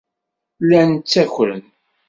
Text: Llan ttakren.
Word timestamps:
Llan 0.65 0.91
ttakren. 0.97 1.63